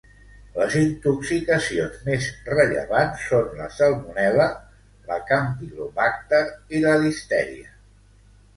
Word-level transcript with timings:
Les 0.53 0.75
intoxicacions 0.77 1.99
més 2.07 2.29
rellevants 2.47 3.27
són 3.33 3.53
la 3.61 3.69
Salmonel·la, 3.77 4.49
la 5.13 5.21
Campylobacter, 5.31 6.43
i 6.79 6.85
la 6.89 6.99
Listèria. 7.07 7.73